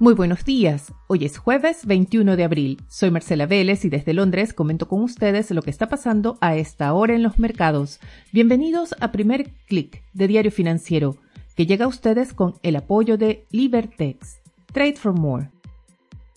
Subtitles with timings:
[0.00, 0.92] Muy buenos días.
[1.08, 2.80] Hoy es jueves 21 de abril.
[2.86, 6.92] Soy Marcela Vélez y desde Londres comento con ustedes lo que está pasando a esta
[6.92, 7.98] hora en los mercados.
[8.30, 11.16] Bienvenidos a Primer Click de Diario Financiero,
[11.56, 14.38] que llega a ustedes con el apoyo de Libertex.
[14.72, 15.50] Trade for More.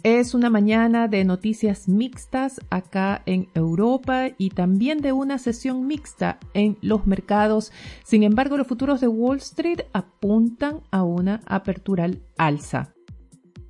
[0.02, 6.40] Es una mañana de noticias mixtas acá en Europa y también de una sesión mixta
[6.56, 7.72] en los mercados.
[8.04, 12.10] Sin embargo, los futuros de Wall Street apuntan a una apertura
[12.40, 12.96] alza.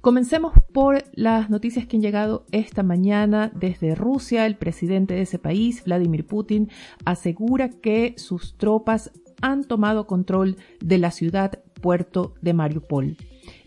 [0.01, 4.47] Comencemos por las noticias que han llegado esta mañana desde Rusia.
[4.47, 6.71] El presidente de ese país, Vladimir Putin,
[7.05, 9.11] asegura que sus tropas
[9.43, 13.15] han tomado control de la ciudad puerto de Mariupol.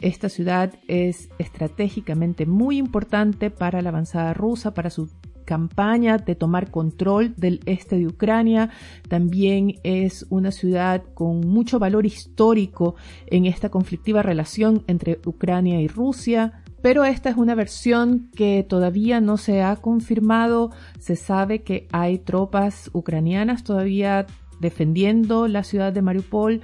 [0.00, 5.10] Esta ciudad es estratégicamente muy importante para la avanzada rusa, para su
[5.44, 8.70] campaña de tomar control del este de Ucrania.
[9.08, 15.88] También es una ciudad con mucho valor histórico en esta conflictiva relación entre Ucrania y
[15.88, 16.64] Rusia.
[16.82, 20.70] Pero esta es una versión que todavía no se ha confirmado.
[20.98, 24.26] Se sabe que hay tropas ucranianas todavía
[24.60, 26.60] defendiendo la ciudad de Mariupol.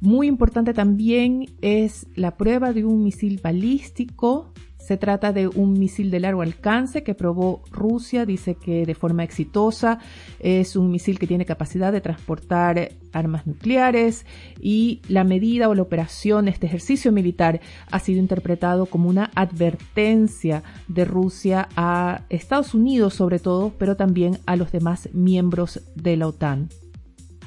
[0.00, 4.52] Muy importante también es la prueba de un misil balístico
[4.90, 9.22] se trata de un misil de largo alcance que probó Rusia, dice que de forma
[9.22, 10.00] exitosa.
[10.40, 14.26] Es un misil que tiene capacidad de transportar armas nucleares
[14.60, 20.64] y la medida o la operación, este ejercicio militar, ha sido interpretado como una advertencia
[20.88, 26.26] de Rusia a Estados Unidos sobre todo, pero también a los demás miembros de la
[26.26, 26.68] OTAN.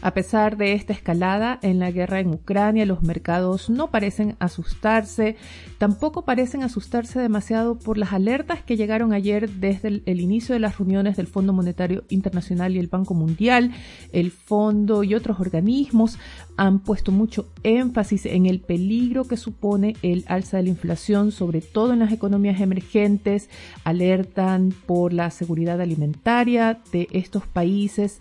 [0.03, 5.37] A pesar de esta escalada en la guerra en Ucrania, los mercados no parecen asustarse,
[5.77, 10.77] tampoco parecen asustarse demasiado por las alertas que llegaron ayer desde el, inicio de las
[10.77, 13.71] reuniones del Fondo Monetario Internacional y el Banco Mundial.
[14.11, 16.19] El fondo y otros organismos
[16.57, 21.61] han puesto mucho énfasis en el peligro que supone el alza de la inflación, sobre
[21.61, 23.49] todo en las economías emergentes,
[23.85, 28.19] alertan por la seguridad alimentaria de estos países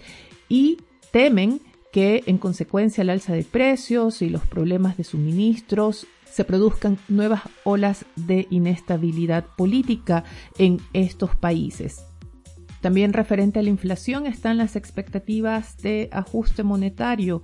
[0.48, 0.78] y
[1.10, 1.60] temen
[1.92, 7.42] que en consecuencia al alza de precios y los problemas de suministros se produzcan nuevas
[7.64, 10.24] olas de inestabilidad política
[10.58, 12.02] en estos países.
[12.80, 17.42] También referente a la inflación están las expectativas de ajuste monetario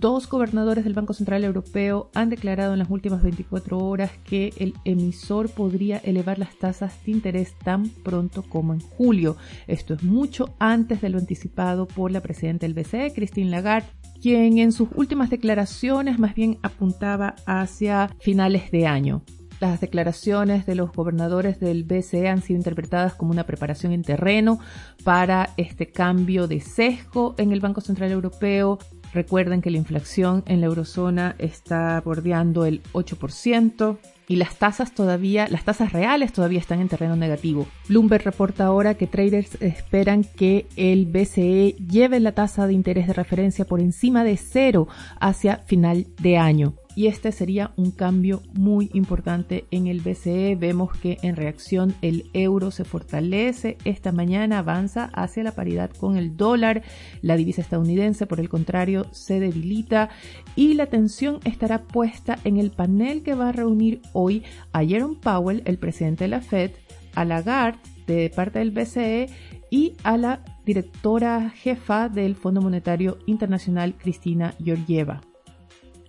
[0.00, 4.74] Dos gobernadores del Banco Central Europeo han declarado en las últimas 24 horas que el
[4.84, 9.36] emisor podría elevar las tasas de interés tan pronto como en julio.
[9.66, 13.88] Esto es mucho antes de lo anticipado por la presidenta del BCE, Christine Lagarde,
[14.22, 19.24] quien en sus últimas declaraciones más bien apuntaba hacia finales de año.
[19.58, 24.60] Las declaraciones de los gobernadores del BCE han sido interpretadas como una preparación en terreno
[25.02, 28.78] para este cambio de sesgo en el Banco Central Europeo
[29.12, 33.98] Recuerden que la inflación en la eurozona está bordeando el 8%
[34.28, 37.66] y las tasas todavía, las tasas reales todavía están en terreno negativo.
[37.88, 43.14] Bloomberg reporta ahora que traders esperan que el BCE lleve la tasa de interés de
[43.14, 44.88] referencia por encima de cero
[45.18, 50.56] hacia final de año y este sería un cambio muy importante en el BCE.
[50.56, 56.16] Vemos que en reacción el euro se fortalece, esta mañana avanza hacia la paridad con
[56.16, 56.82] el dólar,
[57.22, 60.08] la divisa estadounidense por el contrario se debilita
[60.56, 64.42] y la atención estará puesta en el panel que va a reunir hoy
[64.72, 66.72] a Jerome Powell, el presidente de la Fed,
[67.14, 67.78] a Lagarde
[68.08, 69.28] de parte del BCE
[69.70, 75.27] y a la directora jefa del Fondo Monetario Internacional, Cristina Georgieva.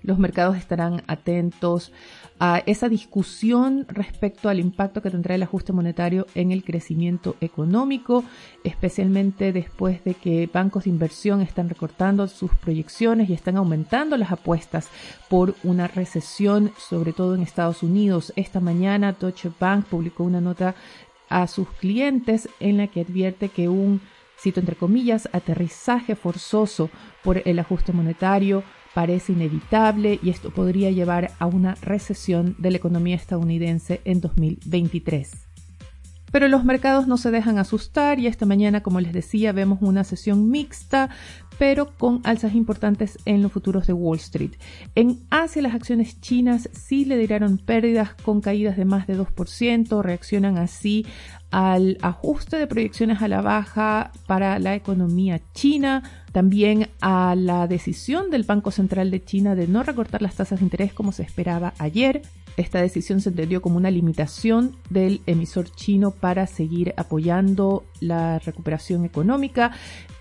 [0.01, 1.91] Los mercados estarán atentos
[2.39, 8.23] a esa discusión respecto al impacto que tendrá el ajuste monetario en el crecimiento económico,
[8.63, 14.31] especialmente después de que bancos de inversión están recortando sus proyecciones y están aumentando las
[14.31, 14.87] apuestas
[15.27, 18.31] por una recesión, sobre todo en Estados Unidos.
[18.37, 20.75] Esta mañana Deutsche Bank publicó una nota
[21.27, 23.99] a sus clientes en la que advierte que un,
[24.39, 26.89] cito entre comillas, aterrizaje forzoso
[27.21, 32.77] por el ajuste monetario parece inevitable y esto podría llevar a una recesión de la
[32.77, 35.48] economía estadounidense en 2023.
[36.31, 40.03] Pero los mercados no se dejan asustar y esta mañana, como les decía, vemos una
[40.03, 41.09] sesión mixta,
[41.59, 44.53] pero con alzas importantes en los futuros de Wall Street.
[44.95, 50.01] En Asia las acciones chinas sí le dieron pérdidas con caídas de más de 2%,
[50.01, 51.05] reaccionan así
[51.51, 58.29] al ajuste de proyecciones a la baja para la economía china, también a la decisión
[58.29, 61.73] del Banco Central de China de no recortar las tasas de interés como se esperaba
[61.79, 62.21] ayer.
[62.59, 69.05] Esta decisión se entendió como una limitación del emisor chino para seguir apoyando la recuperación
[69.05, 69.71] económica.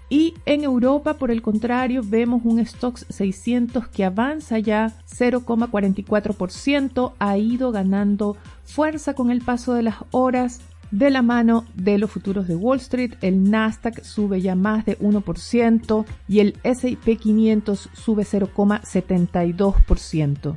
[0.08, 7.38] Y en Europa, por el contrario, vemos un Stocks 600 que avanza ya 0,44%, ha
[7.38, 10.61] ido ganando fuerza con el paso de las horas.
[10.93, 14.96] De la mano de los futuros de Wall Street, el Nasdaq sube ya más de
[15.00, 20.56] 1% y el SP 500 sube 0,72%.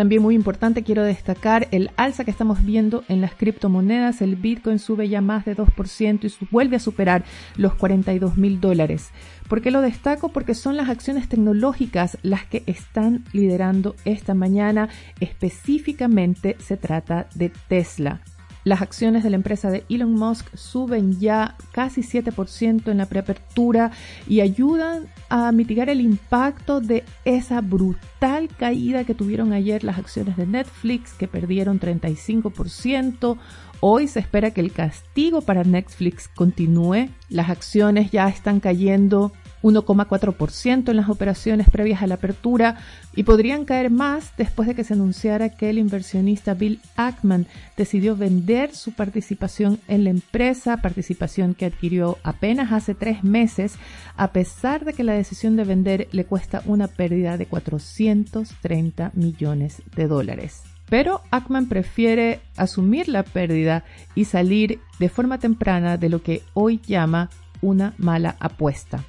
[0.00, 4.22] También muy importante, quiero destacar el alza que estamos viendo en las criptomonedas.
[4.22, 7.22] El Bitcoin sube ya más de 2% y vuelve a superar
[7.56, 9.10] los 42 mil dólares.
[9.46, 10.30] ¿Por qué lo destaco?
[10.30, 14.88] Porque son las acciones tecnológicas las que están liderando esta mañana.
[15.20, 18.22] Específicamente se trata de Tesla.
[18.64, 23.90] Las acciones de la empresa de Elon Musk suben ya casi 7% en la preapertura
[24.28, 30.36] y ayudan a mitigar el impacto de esa brutal caída que tuvieron ayer las acciones
[30.36, 33.38] de Netflix que perdieron 35%.
[33.80, 37.08] Hoy se espera que el castigo para Netflix continúe.
[37.30, 42.78] Las acciones ya están cayendo 1,4% en las operaciones previas a la apertura
[43.14, 47.46] y podrían caer más después de que se anunciara que el inversionista Bill Ackman
[47.76, 53.74] decidió vender su participación en la empresa, participación que adquirió apenas hace tres meses,
[54.16, 59.82] a pesar de que la decisión de vender le cuesta una pérdida de 430 millones
[59.96, 60.62] de dólares.
[60.88, 63.84] Pero Ackman prefiere asumir la pérdida
[64.16, 67.30] y salir de forma temprana de lo que hoy llama
[67.62, 69.04] una mala apuesta.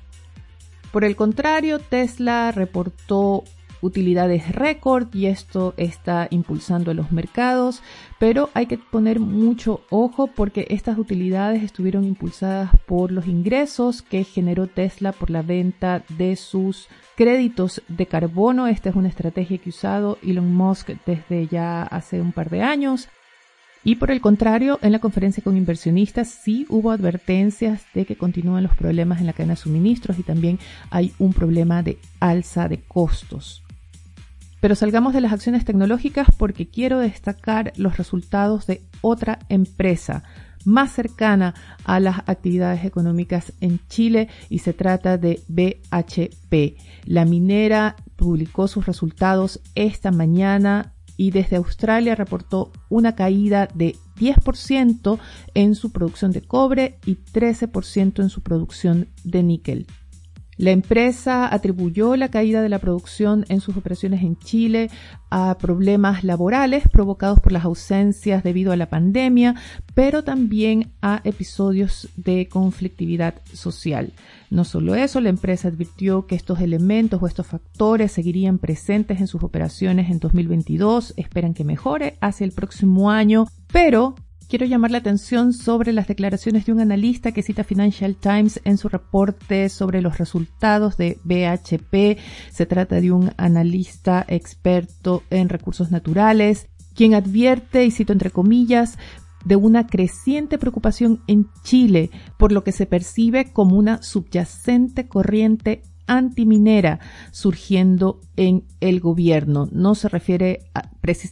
[0.91, 3.43] Por el contrario, Tesla reportó
[3.81, 7.81] utilidades récord y esto está impulsando a los mercados,
[8.19, 14.23] pero hay que poner mucho ojo porque estas utilidades estuvieron impulsadas por los ingresos que
[14.23, 18.67] generó Tesla por la venta de sus créditos de carbono.
[18.67, 22.61] Esta es una estrategia que ha usado Elon Musk desde ya hace un par de
[22.61, 23.09] años.
[23.83, 28.63] Y por el contrario, en la conferencia con inversionistas sí hubo advertencias de que continúan
[28.63, 30.59] los problemas en la cadena de suministros y también
[30.91, 33.63] hay un problema de alza de costos.
[34.59, 40.23] Pero salgamos de las acciones tecnológicas porque quiero destacar los resultados de otra empresa
[40.65, 46.77] más cercana a las actividades económicas en Chile y se trata de BHP.
[47.05, 55.19] La minera publicó sus resultados esta mañana y desde Australia reportó una caída de 10%
[55.53, 59.87] en su producción de cobre y 13% en su producción de níquel.
[60.61, 64.91] La empresa atribuyó la caída de la producción en sus operaciones en Chile
[65.31, 69.55] a problemas laborales provocados por las ausencias debido a la pandemia,
[69.95, 74.13] pero también a episodios de conflictividad social.
[74.51, 79.25] No solo eso, la empresa advirtió que estos elementos o estos factores seguirían presentes en
[79.25, 84.13] sus operaciones en 2022, esperan que mejore hacia el próximo año, pero
[84.51, 88.77] quiero llamar la atención sobre las declaraciones de un analista que cita Financial Times en
[88.77, 92.19] su reporte sobre los resultados de BHP.
[92.51, 98.97] Se trata de un analista experto en recursos naturales, quien advierte, y cito entre comillas,
[99.45, 105.81] de una creciente preocupación en Chile por lo que se percibe como una subyacente corriente
[106.11, 106.99] antiminera
[107.31, 109.69] surgiendo en el gobierno.
[109.71, 110.59] No se refiere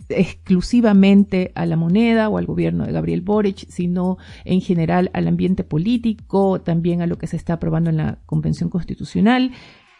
[0.10, 5.64] exclusivamente a la moneda o al gobierno de Gabriel Boric, sino en general al ambiente
[5.64, 9.52] político, también a lo que se está aprobando en la Convención Constitucional.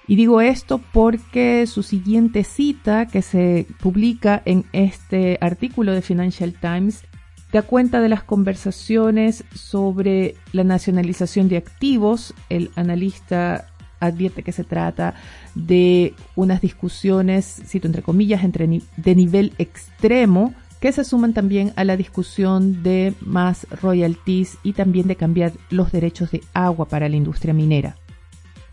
[0.08, 6.54] Y digo esto porque su siguiente cita que se publica en este artículo de Financial
[6.54, 7.04] Times
[7.52, 12.34] da cuenta de las conversaciones sobre la nacionalización de activos.
[12.50, 13.69] El analista
[14.00, 15.16] advierte que se trata
[15.56, 21.84] de unas discusiones, cito entre comillas, entre de nivel extremo que se suman también a
[21.84, 27.18] la discusión de más royalties y también de cambiar los derechos de agua para la
[27.18, 27.98] industria minera.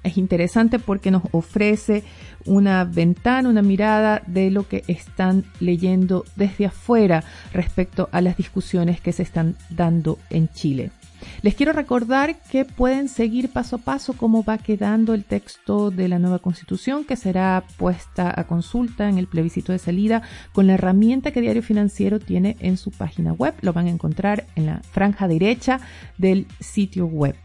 [0.04, 2.04] Es interesante porque nos ofrece
[2.44, 9.00] una ventana, una mirada de lo que están leyendo desde afuera respecto a las discusiones
[9.00, 10.92] que se están dando en Chile.
[11.42, 16.08] Les quiero recordar que pueden seguir paso a paso cómo va quedando el texto de
[16.08, 20.74] la nueva constitución que será puesta a consulta en el plebiscito de salida con la
[20.74, 23.54] herramienta que Diario Financiero tiene en su página web.
[23.60, 25.80] Lo van a encontrar en la franja derecha
[26.18, 27.36] del sitio web.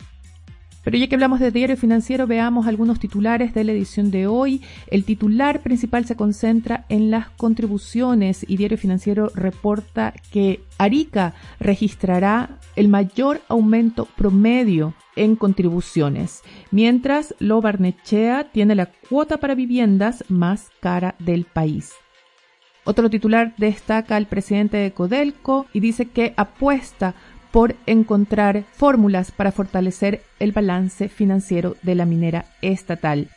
[0.83, 4.61] Pero ya que hablamos de diario financiero, veamos algunos titulares de la edición de hoy.
[4.87, 12.57] El titular principal se concentra en las contribuciones y diario financiero reporta que Arica registrará
[12.75, 20.69] el mayor aumento promedio en contribuciones, mientras Lo Barnechea tiene la cuota para viviendas más
[20.79, 21.91] cara del país.
[22.83, 27.13] Otro titular destaca al presidente de Codelco y dice que apuesta
[27.51, 33.29] por encontrar fórmulas para fortalecer el balance financiero de la minera estatal.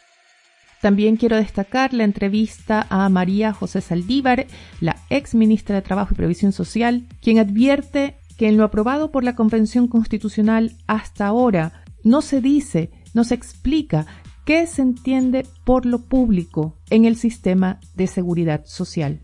[0.80, 4.47] También quiero destacar la entrevista a María José Saldívar,
[4.80, 9.25] la ex ministra de Trabajo y Previsión Social, quien advierte que en lo aprobado por
[9.25, 14.06] la Convención Constitucional hasta ahora no se dice, no se explica
[14.44, 19.21] qué se entiende por lo público en el sistema de seguridad social.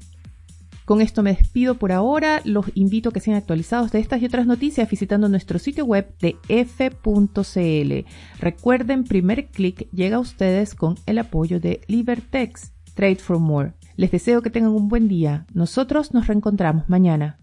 [0.91, 2.41] Con esto me despido por ahora.
[2.45, 6.13] Los invito a que sean actualizados de estas y otras noticias visitando nuestro sitio web
[6.19, 8.09] de f.cl.
[8.41, 13.75] Recuerden, primer clic llega a ustedes con el apoyo de Libertex, Trade for More.
[13.95, 15.47] Les deseo que tengan un buen día.
[15.55, 17.40] Nosotros nos reencontramos mañana.